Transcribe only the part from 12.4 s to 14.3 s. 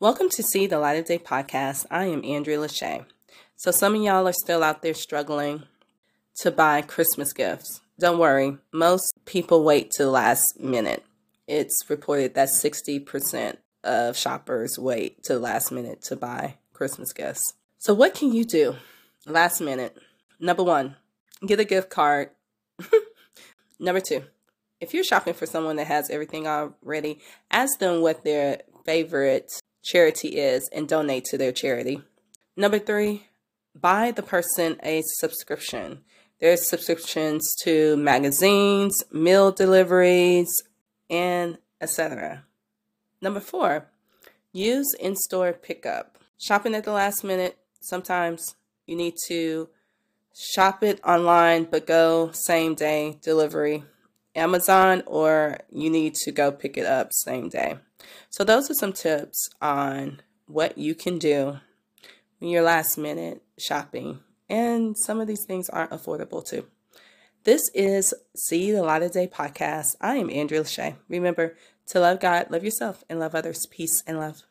60% of